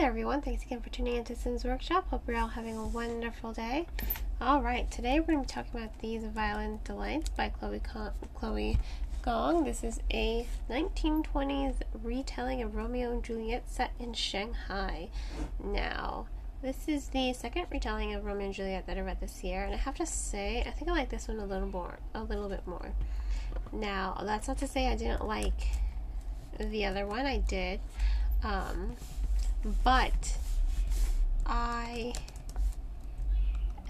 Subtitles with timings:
[0.00, 0.40] there, everyone.
[0.40, 2.08] Thanks again for tuning into Sims Workshop.
[2.08, 3.86] Hope you're all having a wonderful day.
[4.40, 8.12] All right, today we're going to be talking about These Violent Delights by Chloe, Con-
[8.34, 8.78] Chloe
[9.20, 9.64] Gong.
[9.64, 15.10] This is a 1920s retelling of Romeo and Juliet set in Shanghai.
[15.62, 16.24] Now,
[16.62, 19.74] this is the second retelling of Romeo and Juliet that I read this year, and
[19.74, 22.48] I have to say, I think I like this one a little more, a little
[22.48, 22.92] bit more.
[23.70, 25.68] Now, that's not to say I didn't like
[26.58, 27.26] the other one.
[27.26, 27.80] I did.
[28.42, 28.96] Um,
[29.84, 30.36] but
[31.46, 32.12] I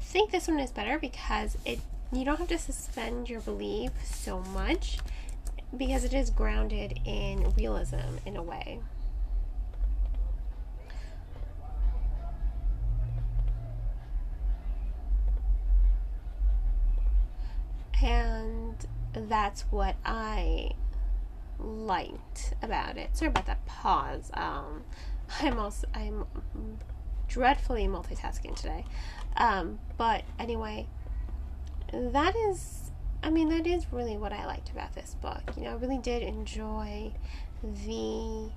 [0.00, 4.40] think this one is better because it you don't have to suspend your belief so
[4.40, 4.98] much
[5.76, 8.80] because it is grounded in realism in a way.
[18.00, 20.70] And that's what I
[21.58, 23.16] liked about it.
[23.16, 24.30] Sorry about that pause.
[24.32, 24.84] Um,
[25.40, 26.24] I'm also I'm
[27.28, 28.84] dreadfully multitasking today.
[29.36, 30.86] Um, but anyway,
[31.92, 32.90] that is
[33.22, 35.42] I mean that is really what I liked about this book.
[35.56, 37.12] You know, I really did enjoy
[37.62, 38.50] the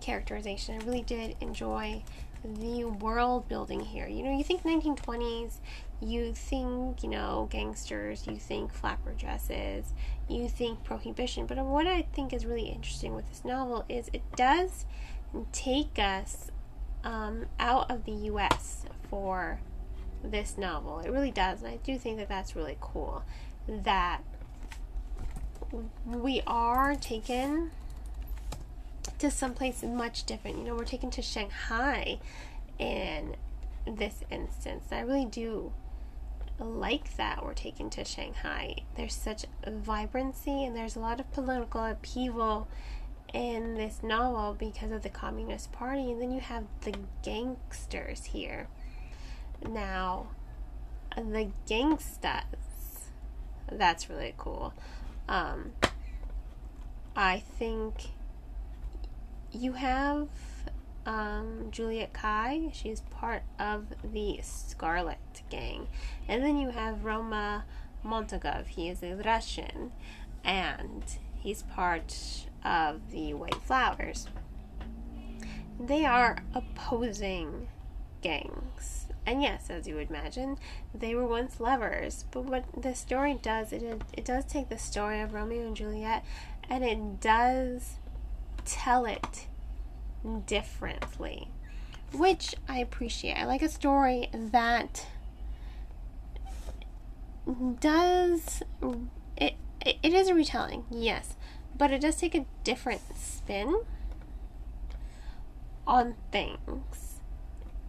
[0.00, 0.80] characterization.
[0.80, 2.02] I really did enjoy
[2.44, 4.06] the world building here.
[4.06, 5.58] You know, you think 1920s,
[6.00, 9.92] you think, you know, gangsters, you think flapper dresses,
[10.28, 11.46] you think prohibition.
[11.46, 14.86] But what I think is really interesting with this novel is it does
[15.52, 16.50] take us
[17.04, 19.60] um, out of the US for
[20.22, 21.00] this novel.
[21.00, 21.62] It really does.
[21.62, 23.22] And I do think that that's really cool.
[23.68, 24.22] That
[26.04, 27.70] we are taken
[29.18, 30.58] to someplace much different.
[30.58, 32.18] You know, we're taken to Shanghai
[32.78, 33.36] in
[33.86, 34.84] this instance.
[34.90, 35.72] I really do
[36.58, 38.76] like that we're taken to Shanghai.
[38.96, 42.68] There's such vibrancy and there's a lot of political upheaval
[43.32, 48.68] in this novel because of the Communist Party, and then you have the gangsters here.
[49.66, 50.28] Now,
[51.16, 52.42] the gangstas,
[53.70, 54.72] that's really cool.
[55.28, 55.72] Um,
[57.14, 58.10] I think
[59.52, 60.28] you have
[61.06, 62.70] um, Juliet Cai.
[62.72, 65.88] She's part of the Scarlet Gang.
[66.28, 67.64] And then you have Roma
[68.04, 68.66] Montagov.
[68.66, 69.92] He is a Russian.
[70.44, 71.04] And
[71.38, 74.26] he's part of the White Flowers.
[75.78, 77.68] They are opposing
[78.20, 79.06] gangs.
[79.26, 80.58] And yes, as you would imagine,
[80.94, 82.24] they were once lovers.
[82.30, 86.24] But what the story does, it, it does take the story of Romeo and Juliet
[86.68, 87.96] and it does
[88.70, 89.46] tell it
[90.46, 91.48] differently,
[92.12, 93.34] which I appreciate.
[93.34, 95.06] I like a story that
[97.80, 98.62] does
[99.36, 99.54] it,
[99.84, 101.36] it, is a retelling, yes,
[101.76, 103.82] but it does take a different spin
[105.86, 107.20] on things.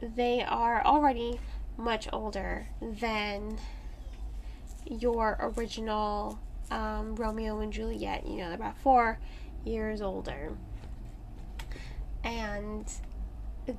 [0.00, 1.40] They are already
[1.76, 3.58] much older than
[4.86, 6.38] your original
[6.70, 8.26] um, Romeo and Juliet.
[8.26, 9.18] You know, they're about four
[9.64, 10.52] years older
[12.24, 12.90] and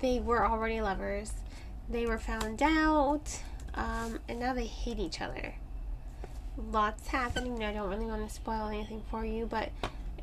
[0.00, 1.32] they were already lovers.
[1.88, 3.40] They were found out,
[3.74, 5.54] um, and now they hate each other.
[6.70, 7.64] Lots happening.
[7.64, 9.70] I don't really want to spoil anything for you, but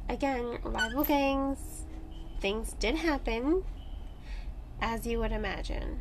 [0.09, 1.85] again, rival gangs,
[2.39, 3.63] things did happen,
[4.81, 5.99] as you would imagine,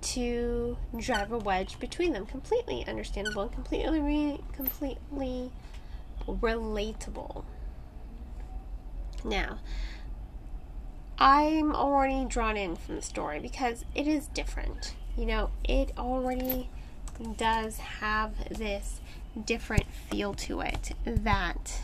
[0.00, 2.24] to drive a wedge between them.
[2.24, 5.50] Completely understandable and completely, completely
[6.26, 7.44] relatable.
[9.24, 9.58] Now,
[11.18, 14.94] I'm already drawn in from the story because it is different.
[15.16, 16.68] You know, it already
[17.36, 19.00] does have this
[19.44, 21.80] different feel to it that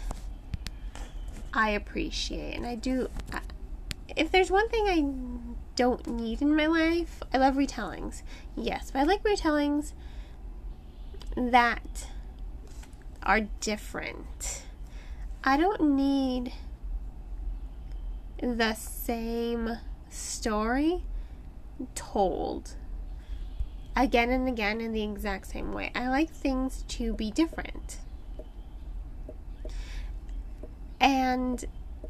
[1.53, 2.57] I appreciate.
[2.57, 3.41] And I do, uh,
[4.17, 8.23] if there's one thing I don't need in my life, I love retellings.
[8.57, 9.93] Yes, but I like retellings
[11.37, 12.09] that
[13.23, 14.63] are different.
[15.45, 16.53] I don't need
[18.41, 21.03] the same story
[21.95, 22.75] told
[23.97, 25.91] again and again in the exact same way.
[25.95, 27.99] I like things to be different.
[31.01, 31.65] And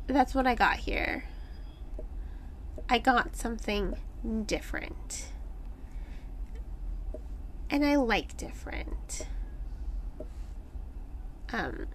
[0.06, 1.24] that's what I got here.
[2.88, 3.96] I got something
[4.46, 5.26] different.
[7.70, 9.26] And I like different.
[11.52, 11.86] Um,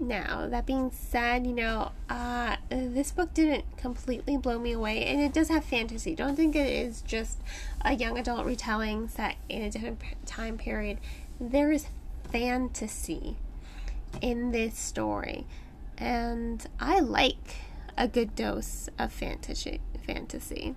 [0.00, 5.20] now, that being said, you know, uh, this book didn't completely blow me away, and
[5.20, 6.14] it does have fantasy.
[6.14, 7.38] Don't think it is just
[7.84, 10.98] a young adult retelling set in a different time period.
[11.40, 11.86] There is
[12.30, 13.36] fantasy
[14.20, 15.46] in this story.
[15.96, 17.56] and I like
[17.96, 19.80] a good dose of fantasy.
[20.06, 20.76] Fantasy.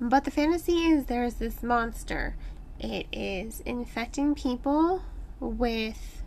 [0.00, 2.34] But the fantasy is there's this monster.
[2.80, 5.02] It is infecting people
[5.38, 6.23] with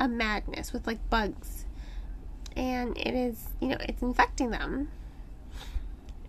[0.00, 1.66] a madness, with like bugs.
[2.56, 4.88] And it is, you know, it's infecting them.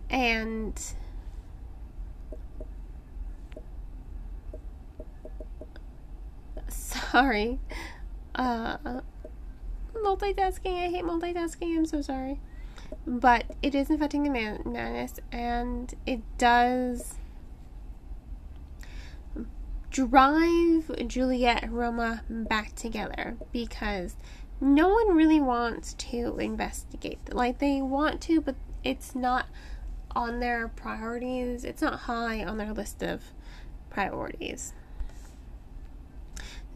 [0.09, 0.77] And
[6.67, 7.59] sorry.
[8.35, 8.77] Uh
[9.95, 10.83] multitasking.
[10.83, 11.77] I hate multitasking.
[11.77, 12.39] I'm so sorry.
[13.07, 17.15] But it is infecting the man- madness, and it does
[19.91, 24.15] drive Juliet and Roma back together because
[24.59, 27.33] no one really wants to investigate.
[27.33, 29.47] Like, they want to, but it's not
[30.15, 33.21] on their priorities, it's not high on their list of
[33.89, 34.73] priorities.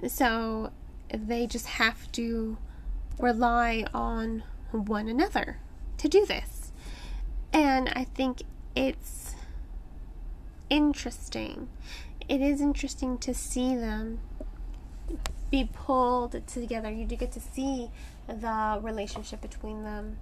[0.07, 0.71] So,
[1.09, 2.57] they just have to
[3.19, 5.59] rely on one another
[5.97, 6.71] to do this.
[7.53, 8.43] And I think
[8.75, 9.24] it's
[10.69, 11.69] interesting.
[12.27, 14.19] It is interesting to see them
[15.51, 16.89] be pulled together.
[16.89, 17.89] You do get to see
[18.27, 20.17] the relationship between them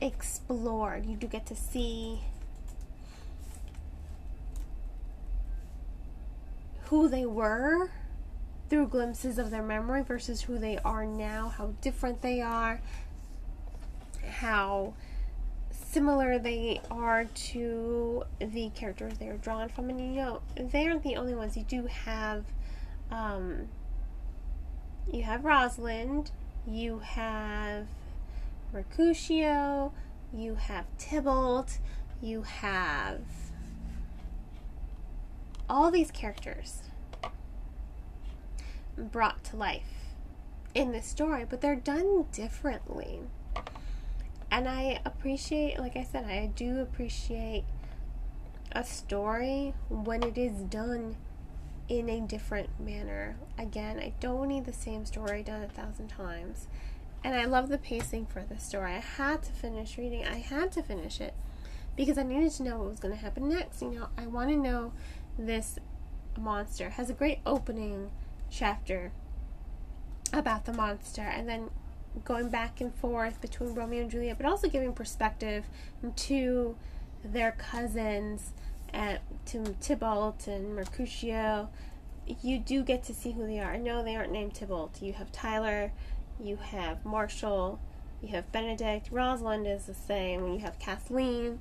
[0.00, 1.06] explored.
[1.06, 2.20] You do get to see
[6.84, 7.90] who they were
[8.68, 12.80] through glimpses of their memory versus who they are now, how different they are,
[14.26, 14.94] how
[15.90, 19.88] similar they are to the characters they are drawn from.
[19.90, 21.56] And you know, they aren't the only ones.
[21.56, 22.44] You do have,
[23.10, 23.68] um,
[25.10, 26.30] you have Rosalind,
[26.66, 27.86] you have
[28.72, 29.92] Mercutio,
[30.32, 31.78] you have Tybalt,
[32.20, 33.20] you have
[35.68, 36.82] all these characters
[38.96, 40.14] brought to life
[40.74, 43.20] in this story, but they're done differently.
[44.50, 47.64] And I appreciate, like I said, I do appreciate
[48.72, 51.16] a story when it is done
[51.88, 53.36] in a different manner.
[53.58, 56.66] Again, I don't need the same story done a thousand times.
[57.24, 58.92] And I love the pacing for this story.
[58.92, 60.26] I had to finish reading.
[60.26, 61.34] I had to finish it
[61.96, 63.82] because I needed to know what was going to happen next.
[63.82, 64.92] You know, I want to know
[65.38, 65.78] this
[66.38, 68.10] monster has a great opening
[68.50, 69.12] chapter
[70.32, 71.70] about the monster and then
[72.24, 75.64] going back and forth between Romeo and Juliet, but also giving perspective
[76.16, 76.76] to
[77.24, 78.52] their cousins,
[78.92, 81.68] and to Tybalt and Mercutio.
[82.42, 83.78] You do get to see who they are.
[83.78, 85.00] No, they aren't named Tybalt.
[85.00, 85.92] You have Tyler,
[86.40, 87.80] you have Marshall,
[88.22, 89.08] you have Benedict.
[89.10, 90.52] Rosalind is the same.
[90.52, 91.60] You have Kathleen.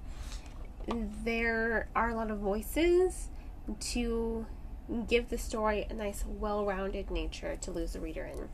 [0.87, 3.27] There are a lot of voices
[3.79, 4.45] to
[5.07, 8.49] give the story a nice, well rounded nature to lose the reader in.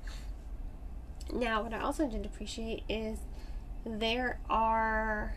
[1.32, 3.20] Now, what I also did appreciate is
[3.86, 5.36] there are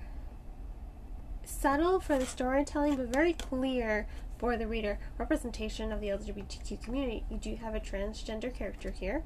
[1.45, 4.07] subtle for the storytelling, but very clear
[4.39, 7.25] for the reader representation of the LGBTQ community.
[7.31, 9.25] You do have a transgender character here,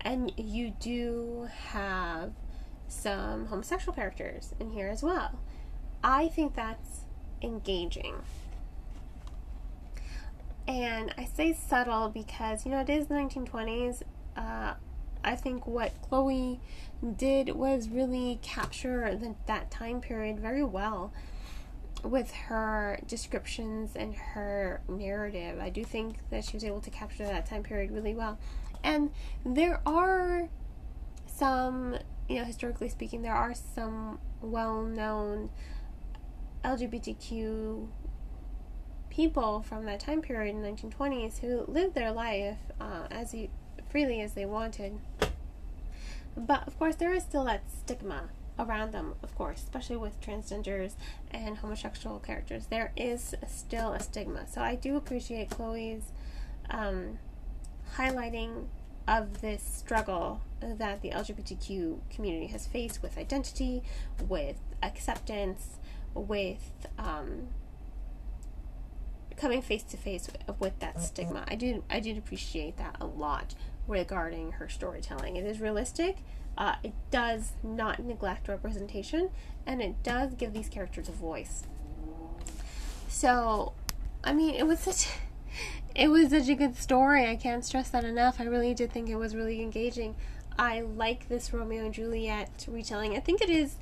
[0.00, 2.32] and you do have
[2.88, 5.38] some homosexual characters in here as well.
[6.02, 7.00] I think that's
[7.42, 8.16] engaging.
[10.66, 14.02] And I say subtle because, you know, it is the 1920s.
[14.36, 14.74] Uh,
[15.24, 16.60] I think what Chloe
[17.16, 21.12] did was really capture the, that time period very well
[22.02, 25.58] with her descriptions and her narrative.
[25.60, 28.38] I do think that she was able to capture that time period really well.
[28.82, 29.10] And
[29.44, 30.48] there are
[31.26, 31.96] some,
[32.28, 35.48] you know, historically speaking, there are some well known
[36.62, 37.88] LGBTQ
[39.08, 43.34] people from that time period in the 1920s who lived their life uh, as
[43.94, 44.98] freely as they wanted.
[46.36, 48.24] But of course, there is still that stigma
[48.58, 50.94] around them, of course, especially with transgenders
[51.30, 52.66] and homosexual characters.
[52.66, 54.48] There is still a stigma.
[54.48, 56.10] So I do appreciate Chloe's
[56.70, 57.20] um,
[57.96, 58.66] highlighting
[59.06, 63.84] of this struggle that the LGBTQ community has faced with identity,
[64.28, 65.78] with acceptance,
[66.14, 67.46] with um,
[69.36, 71.44] coming face to face with that stigma.
[71.46, 73.54] I do I did appreciate that a lot
[73.86, 75.36] regarding her storytelling.
[75.36, 76.18] It is realistic.
[76.56, 79.30] Uh, it does not neglect representation,
[79.66, 81.64] and it does give these characters a voice.
[83.08, 83.72] So,
[84.22, 85.08] I mean, it was such
[85.94, 87.26] it was such a good story.
[87.26, 88.40] I can't stress that enough.
[88.40, 90.14] I really did think it was really engaging.
[90.58, 93.16] I like this Romeo and Juliet retelling.
[93.16, 93.76] I think it is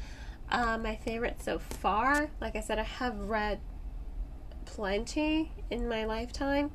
[0.50, 2.30] uh, my favorite so far.
[2.40, 3.60] Like I said, I have read
[4.64, 6.70] plenty in my lifetime,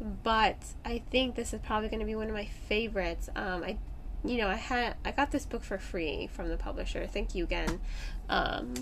[0.00, 3.28] but I think this is probably going to be one of my favorites.
[3.36, 3.78] Um, I
[4.24, 7.06] you know, I had I got this book for free from the publisher.
[7.06, 7.80] Thank you again
[8.28, 8.74] um,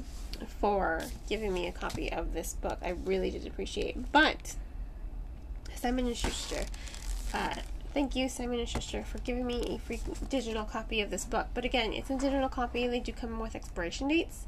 [0.60, 2.78] for giving me a copy of this book.
[2.82, 4.10] I really did appreciate.
[4.10, 4.56] But
[5.74, 6.64] Simon and Schuster,
[7.32, 7.54] uh,
[7.94, 11.46] thank you Simon and Schuster for giving me a free digital copy of this book.
[11.54, 12.88] But again, it's a digital copy.
[12.88, 14.44] They do come with expiration dates,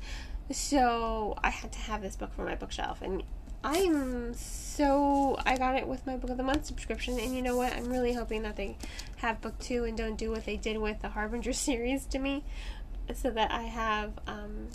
[0.50, 3.22] so I had to have this book for my bookshelf and
[3.62, 7.56] I'm so I got it with my book of the month subscription, and you know
[7.56, 7.74] what?
[7.74, 8.76] I'm really hoping that they
[9.16, 12.44] have book two and don't do what they did with the Harbinger series to me,
[13.14, 14.68] so that I have um,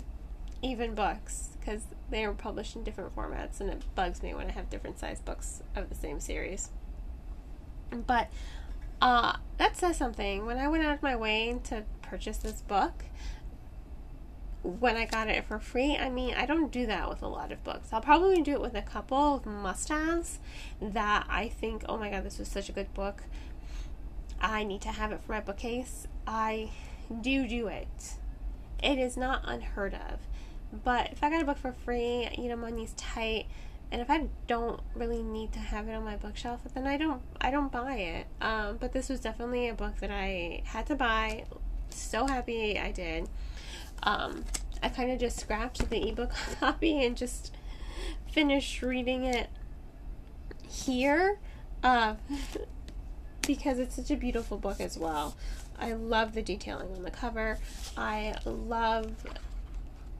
[0.62, 4.52] even books because they are published in different formats, and it bugs me when I
[4.52, 6.70] have different size books of the same series.
[7.90, 8.30] But
[9.00, 10.46] uh, that says something.
[10.46, 13.04] When I went out of my way to purchase this book,
[14.66, 15.96] when I got it for free.
[15.96, 17.88] I mean, I don't do that with a lot of books.
[17.92, 20.38] I'll probably do it with a couple of must haves
[20.80, 23.22] that I think, oh my god, this was such a good book.
[24.40, 26.06] I need to have it for my bookcase.
[26.26, 26.70] I
[27.20, 28.14] do do it.
[28.82, 30.20] It is not unheard of.
[30.84, 33.46] But if I got a book for free, you know, money's tight,
[33.90, 37.22] and if I don't really need to have it on my bookshelf, then I don't
[37.40, 38.26] I don't buy it.
[38.40, 41.44] Um, but this was definitely a book that I had to buy.
[41.90, 43.28] So happy I did.
[44.02, 44.44] Um,
[44.82, 47.52] I kind of just scrapped the ebook copy and just
[48.30, 49.48] finished reading it
[50.68, 51.38] here
[51.82, 52.14] uh,
[53.46, 55.36] because it's such a beautiful book as well.
[55.78, 57.58] I love the detailing on the cover.
[57.96, 59.12] I love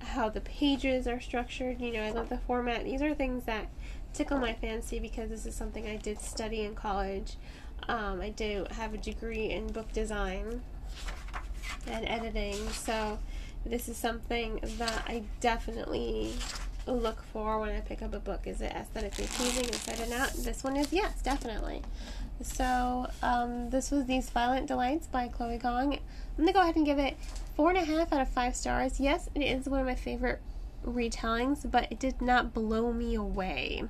[0.01, 1.81] how the pages are structured.
[1.81, 2.85] You know, I love the format.
[2.85, 3.69] These are things that
[4.13, 7.37] tickle my fancy because this is something I did study in college.
[7.89, 10.63] Um, I do have a degree in book design
[11.87, 13.19] and editing, so
[13.69, 16.33] this is something that I definitely
[16.87, 18.47] look for when I pick up a book.
[18.47, 20.33] Is it aesthetically pleasing inside and out?
[20.33, 21.83] This one is yes, definitely.
[22.43, 25.95] So um, this was These Violent Delights by Chloe Gong.
[25.95, 26.01] I'm
[26.37, 27.17] gonna go ahead and give it
[27.57, 29.01] four and a half out of five stars.
[29.01, 30.41] Yes, it is one of my favorite
[30.85, 33.85] retellings, but it did not blow me away.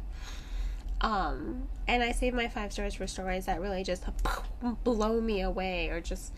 [1.01, 4.05] Um, and I save my five stars for stories that really just
[4.85, 6.33] blow me away or just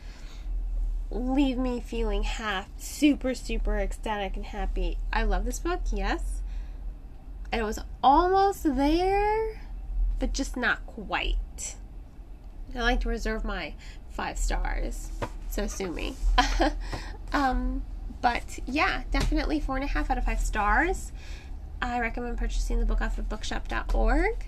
[1.10, 4.98] leave me feeling half super, super ecstatic and happy.
[5.12, 6.42] I love this book, yes.
[7.52, 9.60] It was almost there,
[10.18, 11.76] but just not quite.
[12.74, 13.74] I like to reserve my
[14.10, 15.10] five stars,
[15.48, 16.16] so sue me.
[17.32, 17.82] um,
[18.20, 21.12] but yeah, definitely four and a half out of five stars.
[21.80, 24.46] I recommend purchasing the book off of bookshop.org.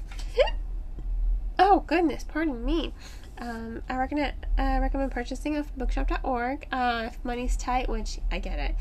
[1.59, 2.93] oh, goodness, pardon me.
[3.41, 6.67] Um, I recommend uh, recommend purchasing off bookshop.org.
[6.71, 8.75] Uh, if money's tight, which I get it,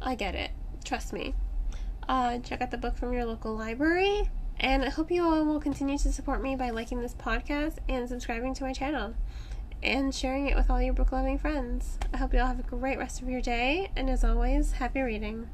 [0.00, 0.50] I get it.
[0.84, 1.34] Trust me.
[2.08, 5.60] Uh, check out the book from your local library, and I hope you all will
[5.60, 9.14] continue to support me by liking this podcast and subscribing to my channel,
[9.82, 11.98] and sharing it with all your book loving friends.
[12.14, 15.02] I hope you all have a great rest of your day, and as always, happy
[15.02, 15.50] reading.